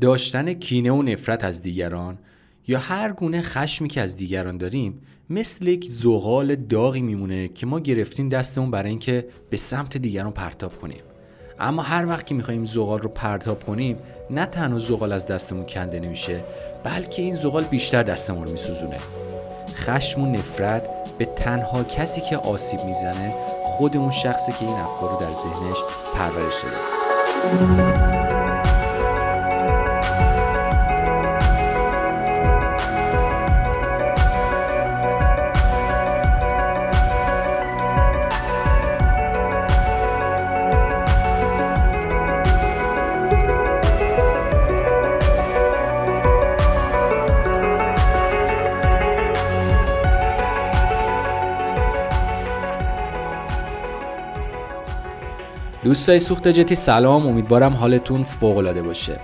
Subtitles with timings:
[0.00, 2.18] داشتن کینه و نفرت از دیگران
[2.66, 7.80] یا هر گونه خشمی که از دیگران داریم مثل یک زغال داغی میمونه که ما
[7.80, 11.02] گرفتیم دستمون برای اینکه به سمت دیگران پرتاب کنیم.
[11.60, 13.96] اما هر وقت که می‌خوایم زغال رو پرتاب کنیم
[14.30, 16.44] نه تنها زغال از دستمون کنده نمیشه
[16.84, 18.98] بلکه این زغال بیشتر دستمون میسوزونه.
[19.74, 25.10] خشم و نفرت به تنها کسی که آسیب می‌زنه خود اون شخصی که این افکار
[25.10, 25.78] رو در ذهنش
[26.14, 28.13] پرورش داده.
[55.84, 57.26] دوستای سوخت جتی سلام.
[57.26, 59.20] امیدوارم حالتون فوق العاده باشه.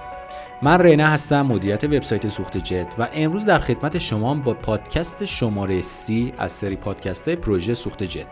[0.62, 5.80] من رینا هستم مدیریت وبسایت سوخت جت و امروز در خدمت شما با پادکست شماره
[5.80, 8.26] سی از سری پادکست های پروژه سوخت جت.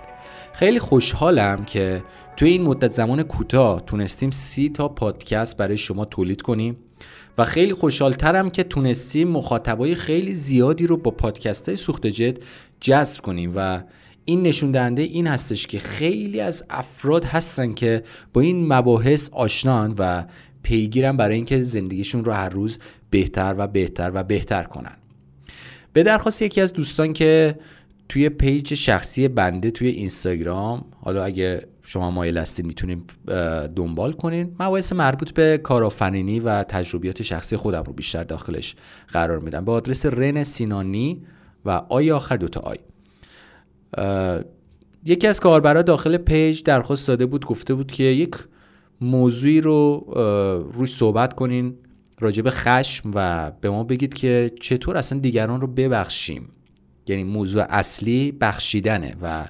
[0.53, 2.03] خیلی خوشحالم که
[2.37, 6.77] توی این مدت زمان کوتاه تونستیم سی تا پادکست برای شما تولید کنیم
[7.39, 12.37] و خیلی خوشحالترم که تونستیم مخاطبای خیلی زیادی رو با پادکست های سوخت جت
[12.81, 13.83] جذب کنیم و
[14.29, 19.95] این نشون دهنده این هستش که خیلی از افراد هستن که با این مباحث آشنان
[19.99, 20.25] و
[20.63, 22.79] پیگیرن برای اینکه زندگیشون رو هر روز
[23.11, 24.97] بهتر و بهتر و بهتر کنن.
[25.93, 27.59] به درخواست یکی از دوستان که
[28.09, 33.05] توی پیج شخصی بنده توی اینستاگرام حالا اگه شما مایل هستید می‌تونیم
[33.77, 34.57] دنبال کنین.
[34.61, 38.77] مباحث مربوط به کارآفرینی و تجربیات شخصی خودم رو بیشتر داخلش
[39.09, 39.65] قرار میدم.
[39.65, 41.23] با آدرس رن سینانی
[41.65, 42.79] و I آخر دوتا I.
[45.05, 48.35] یکی از کاربرا داخل پیج درخواست داده بود گفته بود که یک
[49.01, 50.05] موضوعی رو
[50.75, 51.75] روی صحبت کنین
[52.21, 56.49] راجب خشم و به ما بگید که چطور اصلا دیگران رو ببخشیم.
[57.07, 59.49] یعنی موضوع اصلی بخشیدنه و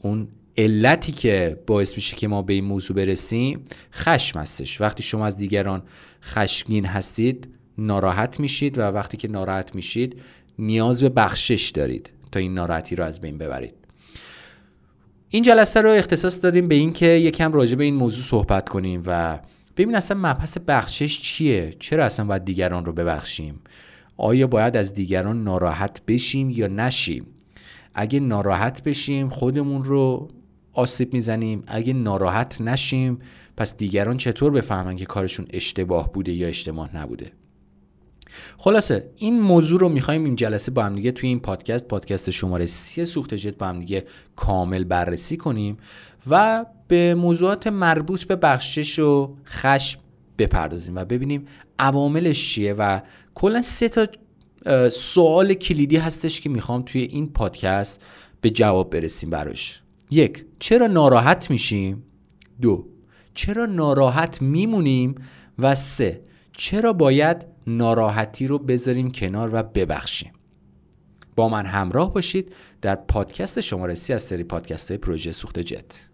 [0.00, 0.28] اون
[0.58, 4.80] علتی که باعث میشه که ما به این موضوع برسیم خشم هستش.
[4.80, 5.82] وقتی شما از دیگران
[6.22, 10.20] خشمگین هستید ناراحت میشید و وقتی که ناراحت میشید
[10.58, 12.10] نیاز به بخشش دارید.
[12.34, 13.74] تا این ناراحتی رو از بین ببرید.
[15.28, 19.38] این جلسه رو اختصاص دادیم به اینکه یکم راجع به این موضوع صحبت کنیم و
[19.76, 23.60] ببین اصلا مبحث بخشش چیه؟ چرا اصلا باید دیگران رو ببخشیم؟
[24.16, 27.26] آیا باید از دیگران ناراحت بشیم یا نشیم؟
[27.94, 30.28] اگه ناراحت بشیم خودمون رو
[30.72, 31.62] آسیب می‌زنیم.
[31.66, 33.18] اگه ناراحت نشیم
[33.56, 37.32] پس دیگران چطور بفهمن که کارشون اشتباه بوده یا اشتباه نبوده؟
[38.58, 42.66] خلاصه این موضوع رو می‌خوایم این جلسه با هم دیگه توی این پادکست پادکست شماره
[42.66, 44.04] سی سوخت جت با هم دیگه
[44.36, 45.76] کامل بررسی کنیم
[46.30, 50.00] و به موضوعات مربوط به بخشش و خشم
[50.38, 51.44] بپردازیم و ببینیم
[51.78, 53.00] عواملش چیه و
[53.34, 54.06] کلا سه تا
[54.88, 58.04] سوال کلیدی هستش که می‌خوام توی این پادکست
[58.40, 59.82] به جواب برسیم براش.
[60.10, 62.02] یک چرا ناراحت میشیم؟
[62.60, 62.86] دو
[63.34, 65.14] چرا ناراحت میمونیم؟
[65.58, 66.20] و سه
[66.56, 70.32] چرا باید ناراحتی رو بذاریم کنار و ببخشیم.
[71.36, 76.08] با من همراه باشید در پادکست شماره سی از سری پادکست های پروژه سوخت جت.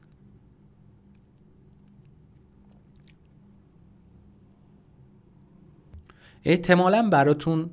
[6.44, 7.70] احتمالا براتون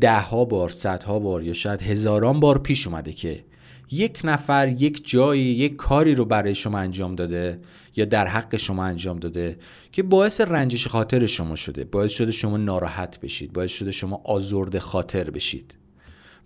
[0.00, 3.44] ده ها بار صدها بار یا شاید هزاران بار پیش اومده که
[3.90, 7.60] یک نفر یک جایی یک کاری رو برای شما انجام داده
[7.96, 9.58] یا در حق شما انجام داده
[9.92, 14.80] که باعث رنجش خاطر شما شده باعث شده شما ناراحت بشید باعث شده شما آزرده
[14.80, 15.74] خاطر بشید.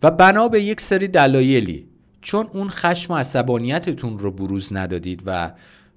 [0.02, 1.86] و بنا به یک سری دلایلی
[2.20, 5.52] چون اون خشم و عصبانیتتون رو بروز ندادید و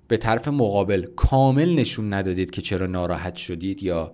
[0.08, 4.12] به طرف مقابل کامل نشون ندادید که چرا ناراحت شدید یا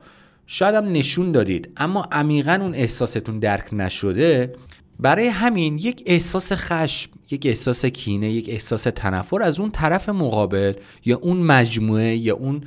[0.47, 4.53] شاید هم نشون دادید اما عمیقا اون احساستون درک نشده
[4.99, 10.73] برای همین یک احساس خشم یک احساس کینه یک احساس تنفر از اون طرف مقابل
[11.05, 12.63] یا اون مجموعه یا اون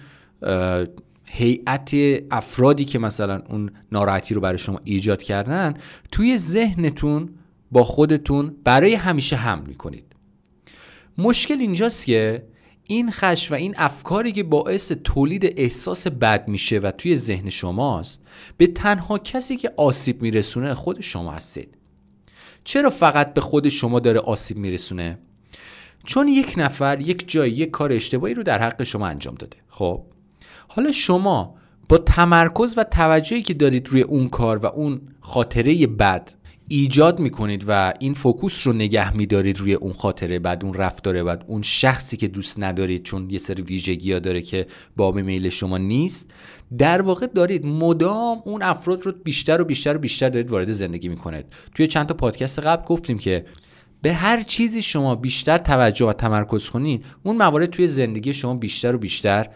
[1.24, 1.94] هیئت
[2.30, 5.74] افرادی که مثلا اون ناراحتی رو برای شما ایجاد کردن
[6.12, 7.28] توی ذهنتون
[7.70, 10.04] با خودتون برای همیشه حمل می‌کنید.
[11.18, 12.46] مشکل اینجاست که
[12.88, 18.22] این خش و این افکاری که باعث تولید احساس بد میشه و توی ذهن شماست
[18.56, 21.76] به تنها کسی که آسیب میرسونه خود شما هستید.
[22.66, 25.18] چرا فقط به خود شما داره آسیب میرسونه؟
[26.04, 29.56] چون یک نفر یک جای یک کار اشتباهی رو در حق شما انجام داده.
[29.68, 30.02] خب
[30.68, 31.54] حالا شما
[31.88, 36.32] با تمرکز و توجهی که دارید روی اون کار و اون خاطره بد
[36.68, 41.44] ایجاد می‌کنید و این فوکوس رو نگه میدارید روی اون خاطره بعد اون رفتاره بعد
[41.46, 44.66] اون شخصی که دوست ندارید چون یه سری ویژگی ها داره که
[44.96, 46.30] باب میل شما نیست.
[46.78, 51.08] در واقع دارید مدام اون افراد رو بیشتر و بیشتر و بیشتر دارید وارد زندگی
[51.08, 51.46] می‌کنید.
[51.74, 53.44] توی چند تا پادکست قبل گفتیم که
[54.02, 58.94] به هر چیزی شما بیشتر توجه و تمرکز کنید اون موارد توی زندگی شما بیشتر
[58.94, 59.48] و بیشتر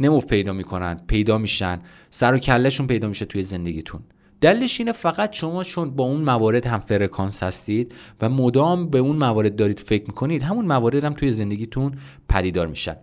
[0.00, 1.80] نمو پیدا می‌کنن پیدا میشن
[2.10, 4.00] سر و کلشون پیدا میشه توی زندگیتون.
[4.40, 9.16] دلش اینه فقط شما چون با اون موارد هم فرکانس هستید و مدام به اون
[9.16, 11.98] موارد دارید فکر می‌کنید همون موارد هم توی زندگیتون
[12.28, 12.96] پدیدار میشن.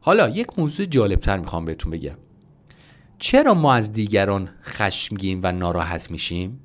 [0.00, 2.16] حالا یک موضوع جالبتر می‌خوام بهتون بگم.
[3.18, 6.60] چرا ما از دیگران خشمگین و ناراحت میشیم؟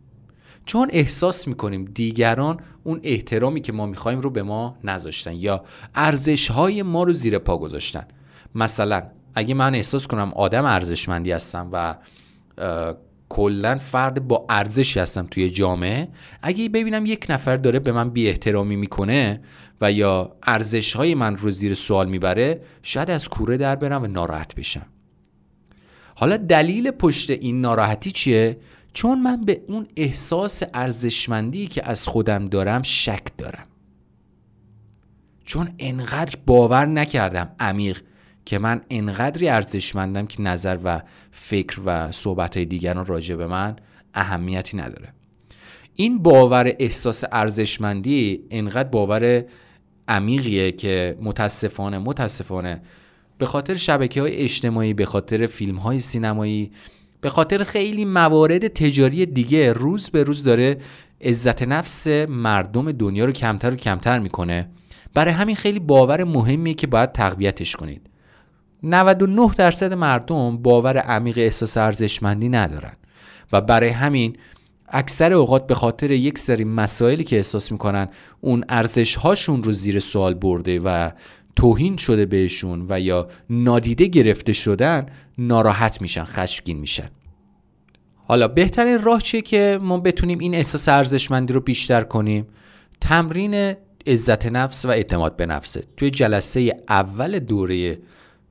[0.66, 5.64] چون احساس می‌کنیم دیگران اون احترامی که ما می‌خوایم رو به ما نذاشتن یا
[5.96, 8.08] ارزش های ما رو زیر پا گذاشتن.
[8.56, 9.04] مثلا
[9.36, 11.96] اگه من احساس کنم آدم ارزشمندی هستم و
[13.32, 16.08] کلا فرد با ارزشی هستم توی جامعه.
[16.42, 19.42] اگه ببینم یک نفر داره به من بی احترامی می‌کنه
[19.82, 24.08] و یا ارزش های من رو زیر سوال می‌بره شاید از کوره در برم و
[24.08, 24.86] ناراحت بشم.
[26.16, 28.58] حالا دلیل پشت این ناراحتی چیه؟
[28.94, 33.66] چون من به اون احساس ارزشمندی که از خودم دارم شک دارم.
[35.46, 38.02] چون انقدر باور نکردم عمیق
[38.46, 41.02] که من انقدری ارزشمندم که نظر و
[41.32, 43.76] فکر و صحبت های دیگران راجع به من
[44.14, 45.14] اهمیتی نداره.
[45.96, 49.46] این باور احساس ارزشمندی انقدر باور
[50.08, 52.82] عمیقیه که متاسفانه متاسفانه
[53.38, 56.72] به خاطر شبکه های اجتماعی به خاطر فیلم های سینمایی
[57.22, 60.78] به خاطر خیلی موارد تجاری دیگه روز به روز داره
[61.22, 64.70] عزت نفس مردم دنیا رو کمتر و کمتر می‌کنه.
[65.14, 68.11] برای همین خیلی باور مهمیه که باید تقویتش کنید.
[68.84, 72.94] 99 درصد مردم باور عمیق احساس ارزشمندی ندارن.
[73.52, 74.36] و برای همین
[74.88, 78.08] اکثر اوقات به خاطر یک سری مسائلی که احساس می‌کنن
[78.42, 81.12] اون ارزش هاشون رو زیر سوال برده و
[81.56, 85.06] توهین شده بهشون و یا نادیده گرفته شدن
[85.38, 87.10] ناراحت میشن خشمگین میشن.
[88.28, 92.48] حالا بهترین راه چیه که ما بتونیم این احساس ارزشمندی رو بیشتر کنیم؟
[93.02, 93.76] تمرین
[94.08, 95.84] عزت نفس و اعتماد به نفسه.
[95.98, 97.98] توی جلسه اول دوره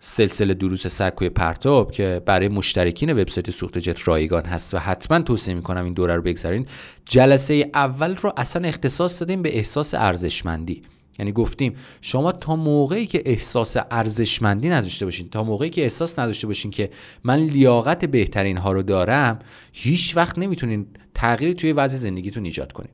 [0.02, 5.55] سلسله دروس سکوی پرتاب که برای مشترکین وبسایت سوخت جت رایگان هست و حتما توصیه
[5.55, 6.67] می‌کنم این دوره رو بگذارین.
[7.05, 10.82] جلسه اول رو اصلا اختصاص دادیم به احساس ارزشمندی.
[11.19, 16.47] یعنی گفتیم شما تا موقعی که احساس ارزشمندی نداشته باشین تا موقعی که احساس نداشته
[16.47, 16.91] باشین که
[17.25, 19.38] من لیاقت بهترین ها رو دارم
[19.73, 22.91] هیچ وقت نمی‌تونین تغییری توی وضع زندگیتون ایجاد کنین.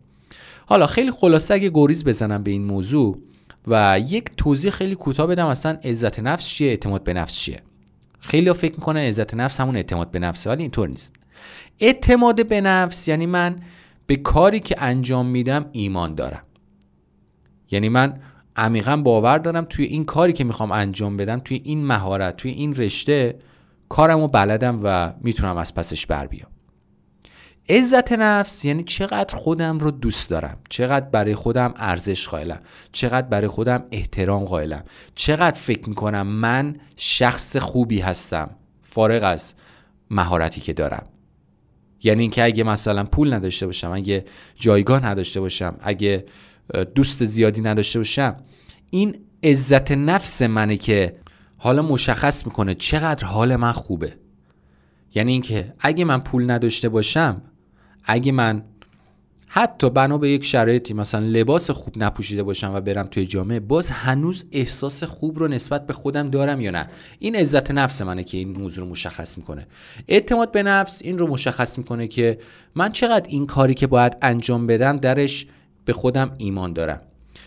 [0.67, 3.19] حالا خیلی خلاصه اگه گریز بزنم به این موضوع
[3.67, 7.63] و یک توضیح خیلی کوتاه بدم اصلا عزت نفس چیه اعتماد به نفس چیه؟
[8.21, 11.13] خیلی فکر می‌کنه عزت نفس همون اعتماد به نفسه ولی اینطور نیست.
[11.81, 13.57] اعتماد به نفس یعنی من
[14.07, 16.43] به کاری که انجام میدم ایمان دارم.
[17.71, 18.21] یعنی من
[18.57, 22.77] عمیقا باور دارم توی این کاری که می‌خوام انجام بدم توی این مهارت توی این
[22.77, 23.39] رشته
[23.89, 26.51] کارم رو بلدم و می‌تونم از پسش بر بیام.
[27.69, 32.61] عزت نفس یعنی چقدر خودم رو دوست دارم چقدر برای خودم ارزش قائلم
[32.93, 34.85] چقدر برای خودم احترام قائلم
[35.15, 38.51] چقدر فکر می‌کنم من شخص خوبی هستم
[38.83, 39.55] فارغ از
[40.11, 41.07] مهارتی که دارم.
[42.03, 44.25] یعنی اینکه اگه مثلا پول نداشته باشم اگه
[44.57, 46.27] جایگاه نداشته باشم اگه
[46.95, 48.37] دوست زیادی نداشته باشم
[48.91, 51.17] این عزت نفس منه که
[51.59, 54.15] حالا مشخص می‌کنه چقدر حال من خوبه.
[55.15, 57.43] یعنی اینکه اگه من پول نداشته باشم
[58.07, 58.63] اگه من
[59.49, 63.91] حتی بنا به یک شرایطی مثلا لباس خوب نپوشیده باشم و برم توی جامعه باز
[63.91, 66.87] هنوز احساس خوب رو نسبت به خودم دارم یا نه؟
[67.19, 69.67] این عزت نفس منه که این موضوع رو مشخص می‌کنه.
[70.09, 72.39] اعتماد به نفس این رو مشخص می‌کنه که
[72.75, 75.47] من چقدر این کاری که باید انجام بدم درش
[75.85, 77.01] به خودم ایمان دارم.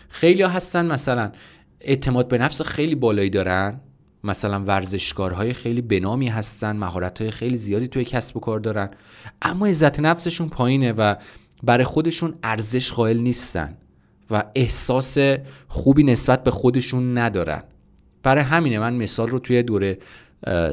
[0.08, 1.32] خیلی هستن مثلا
[1.80, 3.80] اعتماد به نفس خیلی بالایی دارن.
[4.24, 8.90] مثلا ورزشکارهای خیلی بنامی هستن مهارت‌های خیلی زیادی توی کسب و کار دارن
[9.42, 11.14] اما عزت نفسشون پایینه و
[11.62, 13.76] برای خودشون ارزش قائل نیستن
[14.30, 15.18] و احساس
[15.68, 17.62] خوبی نسبت به خودشون ندارن.
[18.22, 19.98] برای همینه من مثال رو توی دوره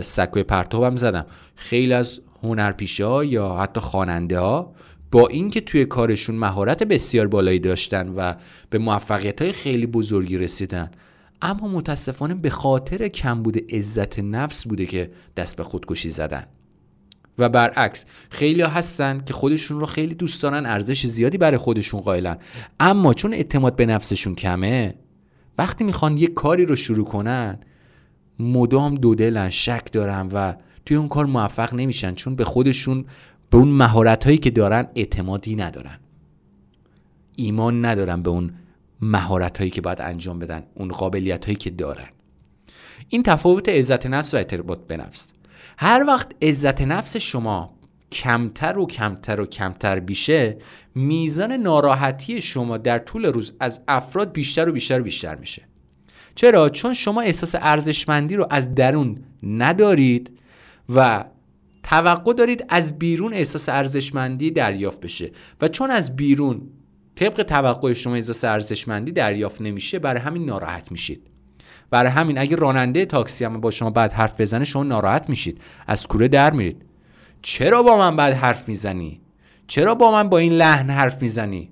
[0.01, 1.25] سکوی پرتابم زدم.
[1.55, 4.73] خیلی از هنرپیشه ها یا حتی خواننده ها
[5.11, 8.33] با اینکه توی کارشون مهارت بسیار بالایی داشتن و
[8.69, 10.91] به موفقیت های خیلی بزرگی رسیدن
[11.41, 16.45] اما متاسفانه به خاطر کمبود عزت نفس بوده که دست به خودکشی زدن.
[17.39, 22.37] و برعکس خیلی هستن که خودشون رو خیلی دوست دارن ارزش زیادی برای خودشون قائلن.
[22.79, 24.95] اما چون اعتماد به نفسشون کمه
[25.57, 27.59] وقتی می‌خوان یک کاری رو شروع کنن
[28.39, 30.53] مدام دودلن شک دارن و
[30.85, 33.05] توی اون کار موفق نمیشن چون به خودشون
[33.49, 35.99] به اون مهارت هایی که دارن اعتمادی ندارن.
[37.35, 38.51] ایمان ندارن به اون
[39.01, 42.07] مهارت هایی که باید انجام بدن اون قابلیت هایی که دارن.
[43.09, 45.33] این تفاوت عزت نفس و ارتباط به نفس
[45.77, 47.77] هر وقت عزت نفس شما
[48.11, 50.57] کمتر و کمتر و کمتر بیشه
[50.95, 55.61] میزان ناراحتی شما در طول روز از افراد بیشتر و بیشتر و بیشتر میشه.
[56.35, 60.39] چرا؟ چون شما احساس ارزشمندی رو از درون ندارید
[60.95, 61.25] و
[61.83, 65.31] توقع دارید از بیرون احساس ارزشمندی دریافت بشه.
[65.61, 66.61] و چون از بیرون
[67.19, 71.27] طبق توقع شما احساس ارزشمندی دریافت نمیشه برای همین ناراحت میشید.
[71.89, 75.61] برای همین اگه راننده تاکسی هم با شما بعد حرف بزنه شما ناراحت میشید.
[75.87, 76.85] از کوره در میرید.
[77.41, 79.21] چرا با من بعد حرف می‌زنی؟
[79.67, 81.69] چرا با من با این لحن حرف می‌زنی؟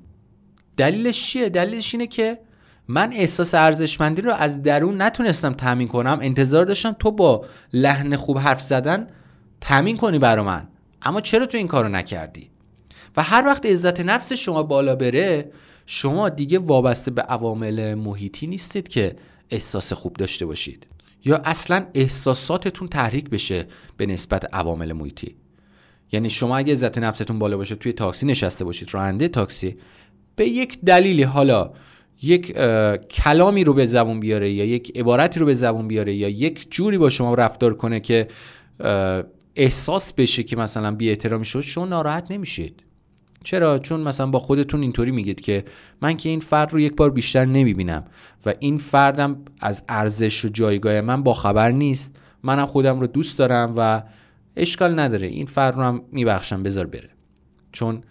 [0.78, 2.40] دلیلش چیه؟ دلیلش اینه که
[2.88, 6.20] من احساس ارزشمندی رو از درون نتونستم تامین کنم.
[6.22, 9.08] انتظار داشتم تو با لحن خوب حرف زدن
[9.62, 10.68] تامین کنی برا من.
[11.02, 12.50] اما چرا تو این کارو نکردی؟
[13.18, 15.52] و هر وقت عزت نفس شما بالا بره
[15.86, 19.16] شما دیگه وابسته به عوامل محیطی نیستید که
[19.50, 20.88] احساس خوب داشته باشید.
[21.26, 23.68] یا اصلا احساساتتون تحریک بشه
[23.98, 25.36] به نسبت عوامل محیطی.
[26.12, 29.78] یعنی شما اگه عزت نفستون بالا باشه توی تاکسی نشسته باشید راننده تاکسی
[30.36, 31.72] به یک دلیلی حالا
[32.22, 32.52] یک
[33.10, 36.98] کلامی رو به زبون بیاره یا یک عبارتی رو به زبون بیاره یا یک جوری
[36.98, 38.28] با شما رفتار کنه که
[39.56, 42.84] احساس بشه که مثلا بی احترامی شد شما ناراحت نمیشید.
[43.46, 45.66] چرا؟ چون مثلا با خودتون اینطوری میگید که
[46.02, 48.06] من که این فرد رو یک بار بیشتر نمی‌بینم
[48.46, 52.16] و این فردم از ارزش و جایگاه من با خبر نیست.
[52.44, 54.04] منم خودم رو دوست دارم و
[54.56, 55.28] اشکال نداره.
[55.28, 56.64] این فرد رو هم میبخشم.
[56.64, 57.10] بذار بره.
[57.72, 58.02] چون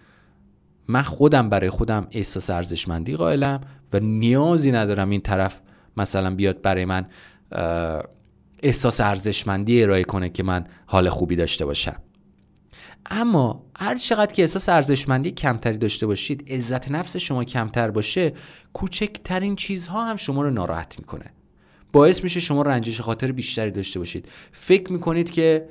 [0.87, 3.61] من خودم برای خودم احساس ارزشمندی قائلم
[3.93, 5.61] و نیازی ندارم این طرف
[5.97, 7.05] مثلا بیاد برای من
[8.63, 11.95] احساس ارزشمندی ارائه کنه که من حال خوبی داشته باشم.
[13.05, 18.33] اما هر چقدر که احساس ارزشمندی کمتری داشته باشید عزت نفس شما کمتر باشه
[18.73, 21.25] کوچکترین چیزها هم شما رو ناراحت می‌کنه.
[21.91, 24.29] باعث میشه شما رنجش خاطر بیشتری داشته باشید.
[24.51, 25.69] فکر می‌کنید که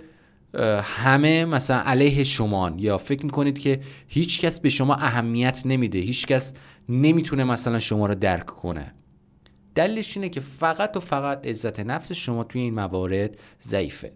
[0.83, 6.27] همه مثلا علیه شما یا فکر می‌کنید که هیچ کس به شما اهمیت نمیده هیچ
[6.27, 6.53] کس
[6.89, 8.95] نمی‌تونه مثلا شما رو درک کنه.
[9.75, 14.13] دلیلش اینه که فقط و فقط عزت نفس شما توی این موارد ضعیفه.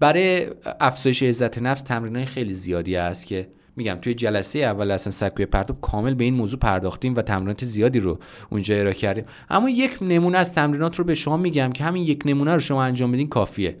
[0.00, 0.46] برای
[0.80, 5.80] افزایش عزت نفس تمرین خیلی زیادی است که میگم توی جلسه اول اصلا سکوی پرتاب
[5.80, 8.18] کامل به این موضوع پرداختیم و تمرینات زیادی رو
[8.50, 9.24] اونجا ارائه کردیم.
[9.50, 12.82] اما یک نمونه از تمرینات رو به شما میگم که همین یک نمونه رو شما
[12.82, 13.76] انجام بدین کافیه.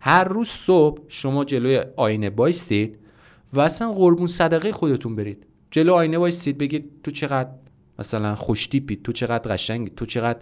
[0.00, 2.98] هر روز صبح شما جلوی آینه بایستید
[3.52, 5.46] و اصلا قربون صدقه خودتون برید.
[5.70, 7.50] جلو آینه بایستید بگید تو چقدر
[7.98, 10.38] مثلا خوشتیپید تو چقدر قشنگی تو چقدر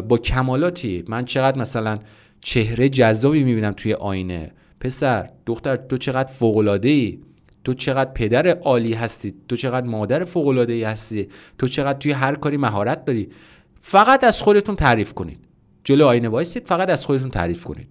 [0.00, 1.98] با کمالاتی من چقدر مثلا
[2.40, 4.52] چهره جذابی می‌بینم توی آینه.
[4.80, 7.18] پسر دختر تو چقدر فوقلاده ای
[7.64, 9.34] تو چقدر پدر عالی هستی.
[9.48, 11.28] تو چقدر مادر فوقلاده ای هستی.
[11.58, 13.28] تو چقدر توی هر کاری مهارت داری.
[13.80, 15.38] فقط از خودتون تعریف کنید.
[15.84, 17.88] جلو آینه وایسید فقط از خودتون تعریف کنید.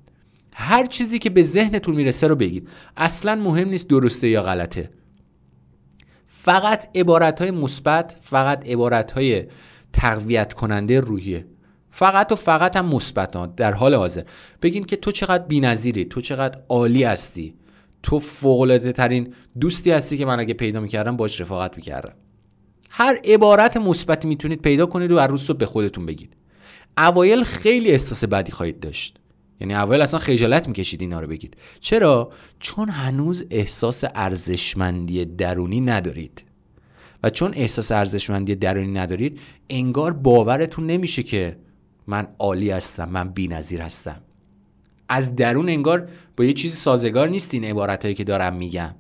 [0.53, 2.69] هر چیزی که به ذهنتون می‌رسه رو بگید.
[2.97, 4.89] اصلا مهم نیست درسته یا غلطه.
[6.27, 9.45] فقط عبارت های مثبت فقط عبارت های
[9.93, 11.45] تقویت کننده روحیه.
[11.89, 14.23] فقط و فقط هم مثبت در حال حاضر.
[14.61, 17.53] بگین که تو چقدر بی‌نظیری تو چقدر عالی هستی.
[18.03, 22.13] تو فوق ترین دوستی هستی که من اگه پیدا می‌کردم باش رفاقت می‌کردم.
[22.89, 26.33] هر عبارت مثبتی می‌تونید پیدا کنید و عروس رو به خودتون بگید.
[26.97, 29.19] اوایل خیلی احساس بدی خواهید داشت.
[29.61, 31.57] یعنی اول اصلا خجالت می‌کشید اینا رو بگید.
[31.79, 36.43] چرا؟ چون هنوز احساس ارزشمندی درونی ندارید.
[37.23, 39.39] و چون احساس ارزشمندی درونی ندارید
[39.69, 41.57] انگار باورتون نمیشه که
[42.07, 44.21] من عالی هستم من بی‌نظیر هستم.
[45.09, 48.95] از درون انگار با یه چیزی سازگار نیست این عبارتهایی که دارم میگم.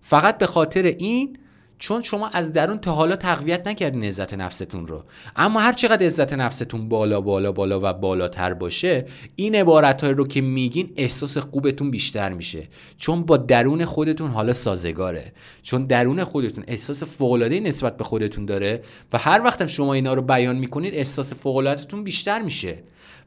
[0.00, 1.38] فقط به خاطر این
[1.82, 5.04] چون شما از درون تا حالا تقویت نکردین عزت نفستون رو.
[5.36, 10.40] اما هر چقدر عزت نفستون بالا بالا بالا و بالاتر باشه این عبارت رو که
[10.40, 12.68] میگین احساس خوبتون بیشتر میشه.
[12.98, 15.32] چون با درون خودتون حالا سازگاره.
[15.62, 20.22] چون درون خودتون احساس فوقالعاده نسبت به خودتون داره و هر وقتم شما اینا رو
[20.22, 22.78] بیان می‌کنید احساس فوقالعادهتون بیشتر میشه.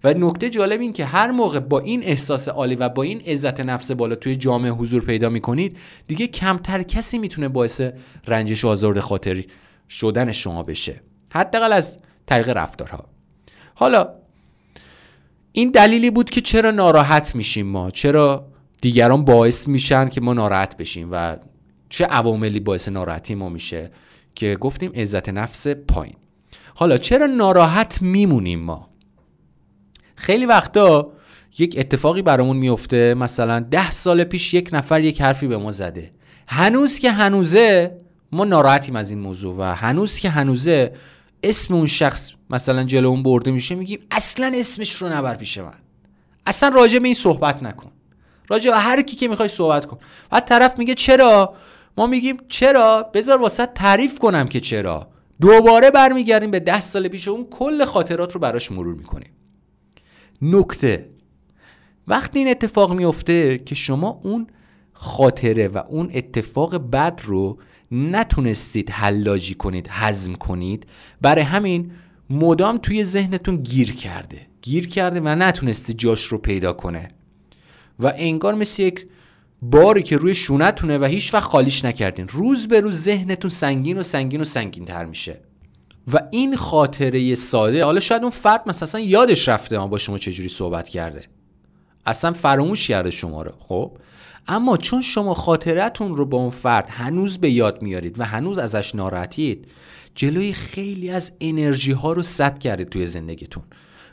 [0.05, 3.59] و نکته جالب این که هر موقع با این احساس عالی و با این عزت
[3.59, 7.81] نفس بالا توی جامعه حضور پیدا می‌کنید دیگه کمتر کسی می‌تونه باعث
[8.27, 9.47] رنجش و آزرد خاطری
[9.89, 11.01] شدن شما بشه.
[11.31, 13.05] حداقل از طریق رفتارها.
[13.75, 14.09] حالا
[15.51, 18.47] این دلیلی بود که چرا ناراحت میشیم ما؟ چرا
[18.81, 21.37] دیگران باعث میشن که ما ناراحت بشیم و
[21.89, 23.91] چه عواملی باعث ناراحتی ما میشه
[24.35, 26.15] که گفتیم عزت نفس پایین.
[26.75, 28.89] حالا چرا ناراحت میمونیم ما؟
[30.15, 31.11] خیلی وقتا
[31.59, 36.11] یک اتفاقی برامون میفته مثلا ده سال پیش یک نفر یک حرفی به ما زده.
[36.47, 37.97] هنوز که هنوزه
[38.31, 40.93] ما ناراحتیم از این موضوع و هنوز که هنوزه
[41.43, 45.73] اسم اون شخص مثلا جلو اون برده میشه میگیم اصلا اسمش رو نبر پیش من.
[46.47, 47.91] اصلا راجع به این صحبت نکن.
[48.47, 49.97] راجع به هر کی که می‌خوای صحبت کن.
[50.29, 51.55] بعد طرف میگه چرا؟
[51.97, 55.07] ما میگیم چرا؟ بذار واسه تعریف کنم که چرا.
[55.41, 59.31] دوباره برمیگردیم به ده سال پیش اون کل خاطرات رو براش مرور می‌کنیم.
[60.51, 61.09] نکته.
[62.07, 64.47] وقتی این اتفاق میفته که شما اون
[64.93, 67.57] خاطره و اون اتفاق بد رو
[67.91, 70.87] نتونستید حلاجی کنید هضم کنید
[71.21, 71.91] برای همین
[72.29, 74.41] مدام توی ذهنتون گیر کرده.
[74.61, 77.07] گیر کرده و نتونستی جاش رو پیدا کنه.
[77.99, 79.07] و انگار مثل یک
[79.61, 82.27] باری که روی شونتونه و هیچ وقت خالیش نکردین.
[82.27, 85.39] روز به روز ذهنتون سنگین و سنگین و سنگین تر میشه.
[86.13, 90.49] و این خاطره ساده حالا شاید اون فرد مثلا یادش رفته ما با شما چجوری
[90.49, 91.21] صحبت کرده.
[92.05, 93.97] اصلا فراموش کرده شما رو خب؟
[94.47, 98.95] اما چون شما خاطرتون رو با اون فرد هنوز به یاد میارید و هنوز ازش
[98.95, 99.67] ناراحتید
[100.15, 103.63] جلوی خیلی از انرژی ها رو سد کردید توی زندگیتون.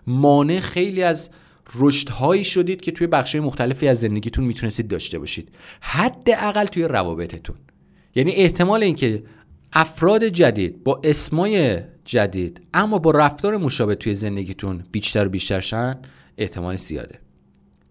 [0.07, 1.31] مانع خیلی از
[1.75, 5.49] رشدهایی شدید که توی بخش مختلفی از زندگیتون می‌تونستید داشته باشید.
[5.81, 7.57] حداقل توی روابطتون.
[8.15, 9.23] یعنی احتمال اینکه
[9.73, 15.99] افراد جدید با اسمای جدید اما با رفتار مشابه توی زندگیتون بیشتر و بیشتر شن
[16.39, 17.19] احتمال زیاده.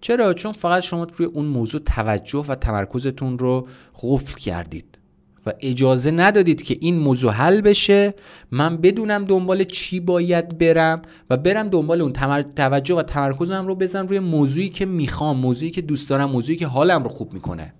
[0.02, 3.68] چرا؟ چون فقط شما روی اون موضوع توجه و تمرکزتون رو
[4.02, 4.98] قفل کردید
[5.46, 8.14] و اجازه ندادید که این موضوع حل بشه.
[8.52, 12.14] من بدونم دنبال چی باید برم و برم دنبال اون
[12.56, 16.68] توجه و تمرکزم رو بزنم روی موضوعی که می‌خوام موضوعی که دوست دارم موضوعی که
[16.68, 17.74] حالم رو خوب می‌کنه.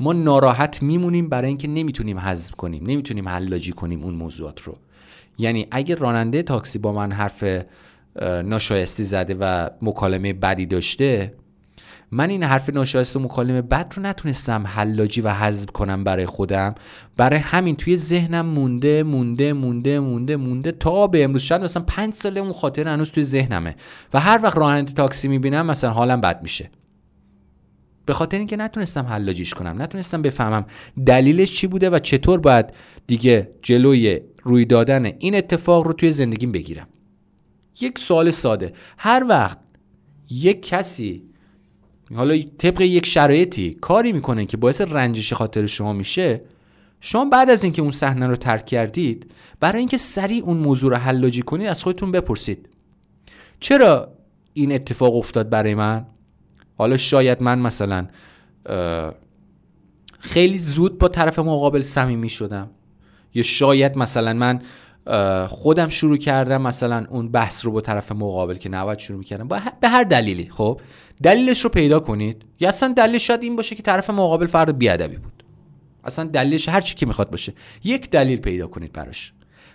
[0.00, 4.76] ما ناراحت میمونیم برای اینکه نمی‌تونیم حذف کنیم نمی‌تونیم حلاجی کنیم اون موضوعات رو.
[5.38, 7.44] یعنی اگه راننده تاکسی با من حرف
[8.44, 11.34] ناشایستی زده و مکالمه بدی داشته
[12.12, 16.74] من این حرف ناشایست و مکالمه بد رو نتونستم حلاجی و حذف کنم برای خودم.
[17.16, 21.42] برای همین توی ذهنم مونده مونده مونده مونده مونده تا به امروز.
[21.42, 23.76] شاید مثلا پنج ساله اون خاطر هنوز توی ذهنمه.
[24.14, 26.70] و هر وقت راننده تاکسی می‌بینم مثلا حالم بد میشه.
[28.06, 30.66] به خاطر اینکه نتونستم حلاجیش کنم نتونستم بفهمم
[31.06, 32.66] دلیلش چی بوده و چطور باید
[33.06, 36.88] دیگه جلوی روی دادن این اتفاق رو توی زندگیم بگیرم.
[37.80, 38.72] یک سوال ساده.
[38.98, 39.58] هر وقت
[40.30, 41.22] یک کسی
[42.14, 46.40] حالا طبق یک شرایطی کاری می‌کنه که باعث رنجش خاطر شما میشه
[47.00, 50.96] شما بعد از اینکه اون صحنه رو ترک کردید برای اینکه سریع اون موضوع رو
[50.96, 52.68] حلاجی کنید از خودتون بپرسید.
[53.60, 54.12] چرا
[54.54, 56.06] این اتفاق افتاد برای من؟
[56.80, 58.06] حالا شاید من مثلا
[60.18, 62.70] خیلی زود با طرف مقابل صمیمی شدم.
[63.34, 64.60] یا شاید مثلا من
[65.46, 69.48] خودم شروع کردم مثلا اون بحث رو با طرف مقابل که نباید شروع می‌کردم.
[69.80, 70.80] به هر دلیلی خب؟
[71.22, 72.44] دلیلش رو پیدا کنید.
[72.60, 75.44] یا اصلا دلیلش شاید این باشه که طرف مقابل فرد بیادبی بود.
[76.04, 77.52] اصلا دلیلش هر چی که می‌خواد باشه.
[77.84, 79.32] یک دلیل پیدا کنید براش.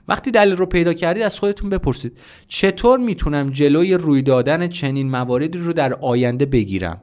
[0.07, 2.17] وقتی دلیل رو پیدا کردید از خودتون بپرسید.
[2.47, 7.01] چطور می‌تونم جلوی روی دادن چنین مواردی رو در آینده بگیرم؟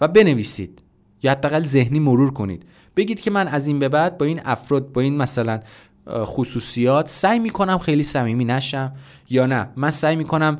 [0.00, 0.82] و بنویسید.
[1.22, 2.62] یا حداقل ذهنی مرور کنید.
[2.96, 5.60] بگید که من از این به بعد با این افراد با این مثلا
[6.08, 8.92] خصوصیات سعی می‌کنم خیلی صمیمی نشم
[9.30, 9.68] یا نه.
[9.76, 10.58] من سعی می‌کنم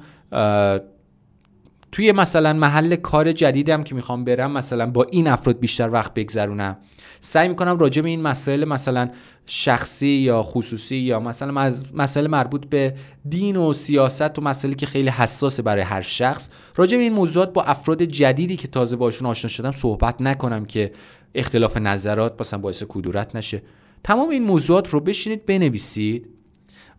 [1.97, 6.77] توی مثلا محل کار جدیدم که می‌خوام برم مثلا با این افراد بیشتر وقت بگذرونم.
[7.21, 9.09] سعی می‌کنم راجع به این مسائل مثلا
[9.47, 12.95] شخصی یا خصوصی یا مثلا مسائل مربوط به
[13.29, 17.53] دین و سیاست و مسائلی که خیلی حساسه برای هر شخص راجع به این موضوعات
[17.53, 20.93] با افراد جدیدی که تازه باشون آشنا شدم صحبت نکنم که
[21.35, 23.63] اختلاف نظرات مثلا باعث کدورت نشه.
[24.05, 26.29] تمام این موضوعات رو بشینید بنویسید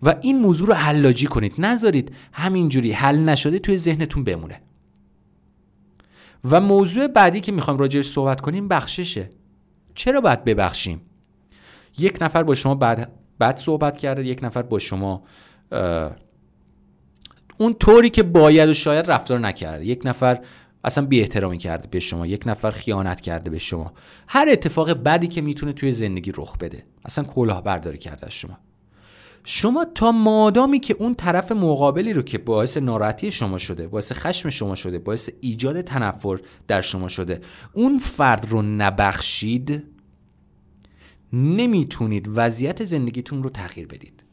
[0.03, 1.53] و این موضوع رو حلاجی کنید.
[1.57, 4.61] نذارید همینجوری حل نشده توی ذهنتون بمونه.
[6.43, 9.29] و موضوع بعدی که می‌خوایم راجعش صحبت کنیم بخششه.
[9.95, 11.01] چرا باید ببخشیم؟
[11.97, 15.23] یک نفر با شما بعد, بعد صحبت کرده یک نفر با شما
[17.57, 19.85] اون طوری که باید و شاید رفتار نکرده.
[19.85, 20.39] یک نفر
[20.83, 23.93] اصلا بی احترامی کرده به شما یک نفر خیانت کرده به شما.
[24.27, 26.83] هر اتفاق بدی که می‌تونه توی زندگی رخ بده.
[27.05, 28.57] اصلا کلاه برداری کرده از شما.
[29.43, 34.49] شما تا مادامی که اون طرف مقابلی رو که باعث ناراحتی شما شده باعث خشم
[34.49, 37.41] شما شده باعث ایجاد تنفر در شما شده
[37.73, 39.83] اون فرد رو نبخشید
[41.33, 44.23] نمی‌تونید وضعیت زندگیتون رو تغییر بدید.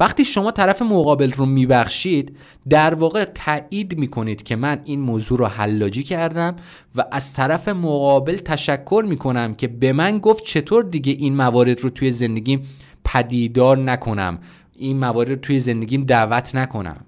[0.00, 2.36] وقتی شما طرف مقابل رو میبخشید
[2.68, 6.56] در واقع تایید می‌کنید که من این موضوع رو حلاجی کردم
[6.96, 11.90] و از طرف مقابل تشکر می‌کنم که به من گفت چطور دیگه این موارد رو
[11.90, 12.68] توی زندگیم
[13.04, 14.38] پدیدار نکنم.
[14.76, 17.04] این موارد رو توی زندگیم دعوت نکنم.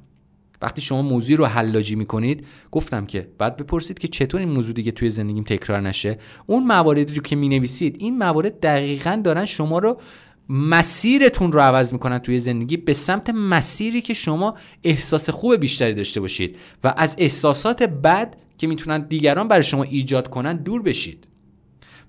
[0.62, 4.92] وقتی شما موضوعی رو حلاجی می‌کنید گفتم که بعد بپرسید که چطور این موضوع دیگه
[4.92, 10.00] توی زندگیم تکرار نشه؟ اون مواردی رو که می‌نویسید این موارد دقیقا دارن شما رو
[10.48, 16.20] مسیرتون رو عوض می‌کنن توی زندگی به سمت مسیری که شما احساس خوب بیشتری داشته
[16.20, 21.26] باشید و از احساسات بد که می‌تونن دیگران برای شما ایجاد کنن دور بشید.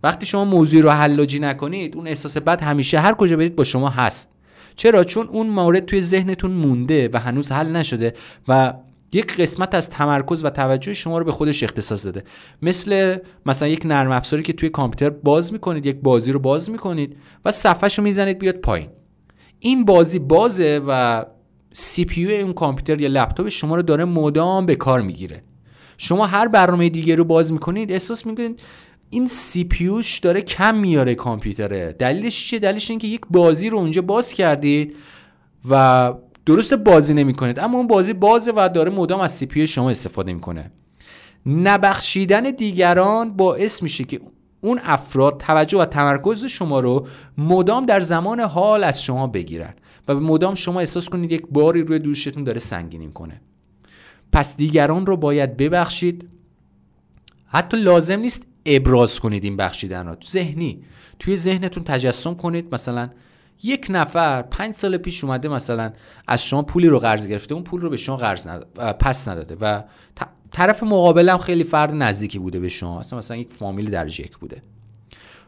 [0.04, 3.90] وقتی شما موضوعی رو حلاجی نکنید اون احساس بد همیشه هر کجا برید با شما
[3.90, 4.30] هست.
[4.76, 8.14] چرا؟ چون اون مورد توی ذهنتون مونده و هنوز حل نشده
[8.48, 8.74] و
[9.14, 12.24] یک قسمت از تمرکز و توجه شما رو به خودش اختصاص داده.
[12.62, 17.18] مثل مثلا یک نرم افزاری که توی کامپیوتر باز می‌کنید یک بازی رو باز می‌کنید
[17.46, 18.90] و صفحه رو می‌زنید بیاد پایین.
[19.60, 21.26] این بازی بازه و
[21.74, 25.44] سی پی اون کامپیوتر یا لپتاپ شما رو داره مدام به کار می‌گیره.
[25.98, 28.60] شما هر برنامه دیگه رو باز می‌کنید احساس می‌کنید
[29.14, 31.96] این سی پیوش داره کم میاره کامپیوتره.
[32.00, 34.96] دلیلش چیه؟ دلیلش اینه که یک بازی رو اونجا باز کردید
[35.70, 36.14] و
[36.46, 37.60] درست بازی نمی‌کنید.
[37.60, 40.72] اما اون بازی بازه و داره مدام از سی پیو شما استفاده می‌کنه.
[41.46, 44.22] نبخشیدن دیگران باعث میشه که
[44.62, 49.74] اون افراد توجه و تمرکز شما رو مدام در زمان حال از شما بگیرن
[50.08, 53.42] و به مدام شما احساس کنید یک باری روی دوشتون داره سنگینی کنه
[54.32, 56.30] پس دیگران رو باید ببخشید.
[57.48, 60.84] حتی لازم نیست ابراز کنید این بخشیدن رو ذهنی.
[61.20, 62.74] توی ذهنتون تجسم کنید.
[62.74, 63.10] مثلا
[63.64, 65.94] یک نفر پنج سال پیش اومده مثلا
[66.28, 67.54] از شما پولی رو قرض گرفته.
[67.54, 68.48] اون پول رو به شما قرض
[69.00, 69.56] پس نداده.
[69.62, 69.82] و
[70.52, 73.00] طرف مقابل هم خیلی فرد نزدیکی بوده به شما.
[73.00, 74.62] اصلا مثلا یک فامیل درجه یک بوده.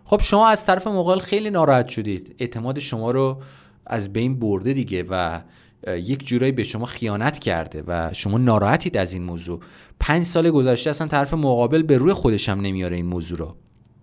[0.06, 2.36] خب شما از طرف مقابل خیلی ناراحت شدید.
[2.39, 3.41] اعتماد شما رو
[3.86, 5.41] از بین برده دیگه و
[5.88, 9.60] یک جورایی به شما خیانت کرده و شما ناراحتید از این موضوع.
[10.00, 13.56] پنج سال گذشته اصلا طرف مقابل به روی خودش هم نمیاره این موضوع رو.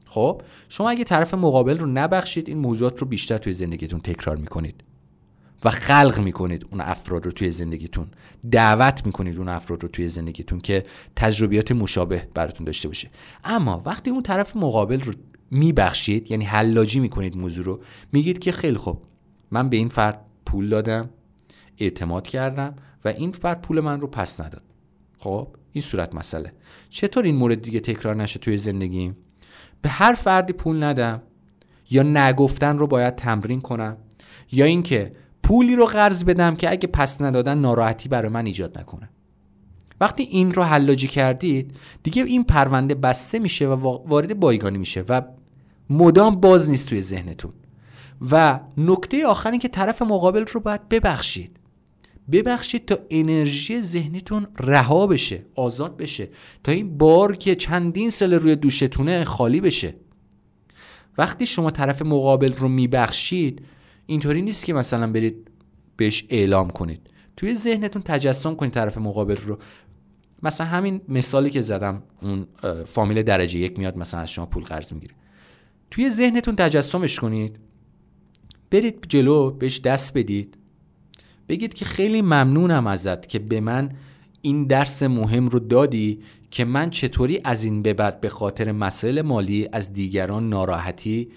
[0.07, 4.85] خب؟ شما اگه طرف مقابل رو نبخشید این موضوعات رو بیشتر توی زندگیتون تکرار می‌کنید.
[5.65, 8.07] و خلق می‌کنید اون افراد رو توی زندگیتون.
[8.51, 10.85] دعوت می‌کنید اون افراد رو توی زندگیتون که
[11.17, 13.11] تجربیات مشابه براتون داشته باشه.
[13.45, 15.13] اما وقتی اون طرف مقابل رو
[15.51, 17.81] میبخشید یعنی حلاجی می‌کنید موضوع رو
[18.13, 19.03] میگید که خیلی خوب
[19.51, 21.11] من به این فرد پول دادم.
[21.79, 24.63] اعتماد کردم و این فرد پول من رو پس نداد.
[25.19, 26.53] خب این صورت مسئله.
[26.91, 29.17] چطور این مورد دیگه تکرار نشه توی زندگیم؟
[29.83, 31.23] به هر فردی پول ندم
[31.91, 33.97] یا نگفتن رو باید تمرین کنم
[34.53, 39.09] یا اینکه پولی رو قرض بدم که اگه پس ندادن ناراحتی برای من ایجاد نکنه.
[40.01, 45.23] وقتی این رو حلاجی کردید دیگه این پرونده بسته میشه و وارد بایگانی میشه و
[45.91, 47.53] مدام باز نیست توی ذهنتون.
[48.31, 51.59] و نکته آخری که طرف مقابل رو باید ببخشید.
[52.33, 56.29] ببخشید تا انرژی ذهنیتون رها بشه آزاد بشه.
[56.65, 59.95] تا این بار که چندین سال روی دوشتونه خالی بشه.
[61.19, 63.63] وقتی شما طرف مقابل رو میبخشید
[64.07, 65.51] اینطوری نیست که مثلا برید
[65.97, 67.11] بهش اعلام کنید.
[67.37, 69.59] توی ذهنتون تجسم کنید طرف مقابل رو.
[70.43, 72.47] مثلا همین مثالی که زدم اون
[72.85, 75.15] فامیل درجه یک میاد مثلا از شما پول قرض می‌گیره.
[75.91, 77.59] توی ذهنتون تجسمش کنید.
[78.71, 80.59] برید جلو بهش دست بدید.
[81.53, 83.91] بگید که خیلی ممنونم ازت که به من
[84.43, 89.23] این درس مهم رو دادی که من چطوری از این به بعد به خاطر مسائل
[89.23, 91.29] مالی از دیگران ناراحتی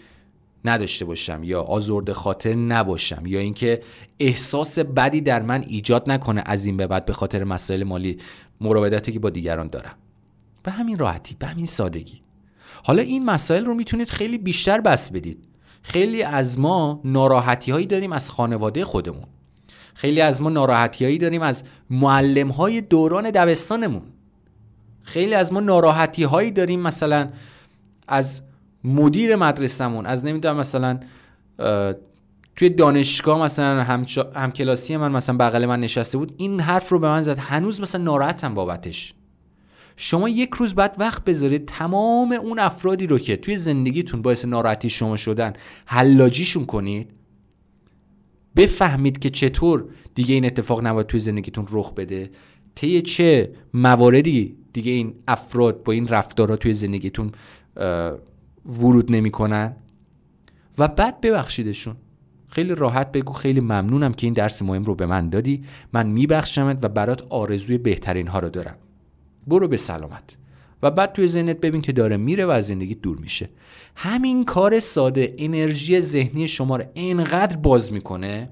[0.66, 3.82] نداشته باشم یا آزرده خاطر نباشم یا اینکه
[4.20, 8.18] احساس بدی در من ایجاد نکنه از این به بعد به خاطر مسائل مالی
[8.62, 9.96] مراودتی که با دیگران دارم.
[10.64, 12.22] به همین راحتی به همین سادگی.
[12.84, 15.38] حالا این مسائل رو می‌تونید خیلی بیشتر بس بدید.
[15.82, 19.26] خیلی از ما ناراحتی هایی داریم از خانواده خودمون.
[19.96, 24.02] خیلی از ما ناراحتیایی داریم از معلم های دوران دبستانمون.
[25.04, 27.30] خیلی از ما ناراحتی هایی داریم مثلا
[28.08, 28.42] از
[28.84, 31.00] مدیر مدرسهمون از نمی‌دونم مثلا
[32.56, 34.06] توی دانشگاه مثلا هم,
[34.36, 34.52] هم
[34.90, 37.38] من مثلا بغل من نشسته بود این حرف رو به من زد.
[37.40, 39.14] هنوز مثلا ناراحتم بابتش.
[39.96, 44.90] شما یک روز بعد وقت بذارید تمام اون افرادی رو که توی زندگیتون باعث ناراحتی
[44.90, 45.54] شما شدن
[45.86, 47.10] حلاجیشون کنید؟
[48.56, 52.30] بفهمید که چطور دیگه این اتفاق نباید توی زندگیتون رخ بده.
[52.76, 57.32] طی چه مواردی دیگه این افراد با این رفتارها توی زندگیتون
[58.66, 59.76] ورود نمی‌کنن؟
[60.78, 61.96] و بعد ببخشیدشون.
[62.48, 65.64] خیلی راحت بگو خیلی ممنونم که این درس مهم رو به من دادی.
[65.94, 68.76] من میبخشمت و برات آرزوی بهترین ها رو دارم.
[69.48, 70.38] برو به سلامت.
[70.86, 73.50] و بعد توی ذهنت ببین که داره میره و از زندگی دور میشه.
[73.96, 78.50] همین کار ساده انرژی ذهنی شما رو انقدر باز می‌کنه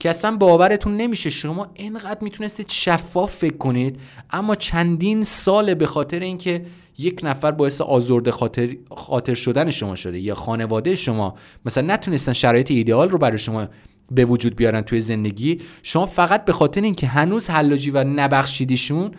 [0.00, 6.20] که اصلا باورتون نمیشه شما انقدر می‌تونستید شفاف فکر کنید اما چندین سال به خاطر
[6.20, 6.64] اینکه
[6.98, 12.70] یک نفر باعث آزرده خاطر, خاطر شدن شما شده یا خانواده شما مثلا نتونستن شرایط
[12.70, 13.68] ایدئال رو برای شما
[14.10, 19.10] به وجود بیارن توی زندگی شما فقط به خاطر اینکه هنوز حلاجی و نبخشیدیشون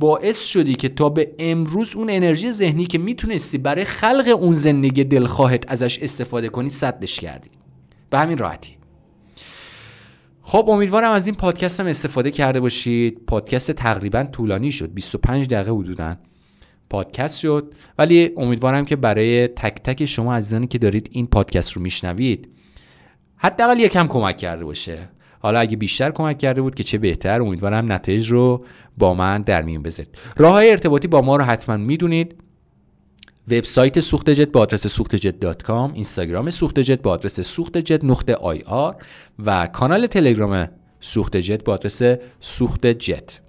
[0.00, 5.04] باعث شدی که تا به امروز اون انرژی ذهنی که می‌تونستی برای خلق اون زندگی
[5.04, 7.50] دلخواهت ازش استفاده کنی صدش کردی.
[8.10, 8.76] به همین راحتی.
[10.42, 13.20] خب امیدوارم از این پادکست هم استفاده کرده باشید.
[13.26, 14.92] پادکست تقریبا طولانی شد.
[14.92, 16.16] 25 دقیقه حدودا
[16.90, 17.74] پادکست شد.
[17.98, 22.48] ولی امیدوارم که برای تک تک شما عزیزانی که دارید این پادکست رو میشنوید
[23.36, 25.08] حداقل یکم کمک کرده باشه.
[25.42, 28.64] حالا اگه بیشتر کمک کرده بود که چه بهتر امیدوارم نتایج رو
[28.98, 30.18] با من در میون بذارید.
[30.36, 32.34] راه های ارتباطی با ما رو حتما می‌دونید.
[33.50, 38.34] وبسایت سوخت جت با آدرس سوخت جت اینستاگرام سوخت جت با آدرس سوخت جت نقطه
[38.34, 38.96] آی آر
[39.46, 40.68] و کانال تلگرام
[41.00, 42.02] سوخت جت با آدرس
[42.40, 43.40] سوخت جت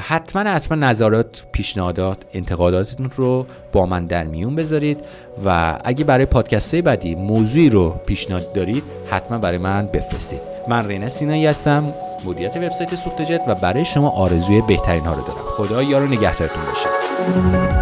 [0.00, 5.00] حتما حتما نظرات پیشنهادات انتقاداتتون رو با من در میون بذارید
[5.44, 10.40] و اگه برای پادکست بعدی موضوعی رو پیشنهاد دارید حتما برای من بفرستید.
[10.68, 11.92] من رینا سینایی هستم.
[12.24, 15.44] مدیریت وبسایت سوخت جت و برای شما آرزوی بهترین ها رو دارم.
[15.56, 17.79] خدا یارو نگهدارتون باشه.